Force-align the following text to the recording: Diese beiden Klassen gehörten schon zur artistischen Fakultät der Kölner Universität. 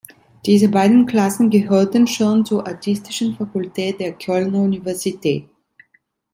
Diese 0.47 0.67
beiden 0.67 1.05
Klassen 1.05 1.51
gehörten 1.51 2.07
schon 2.07 2.43
zur 2.43 2.65
artistischen 2.65 3.35
Fakultät 3.35 3.99
der 3.99 4.13
Kölner 4.13 4.57
Universität. 4.63 5.47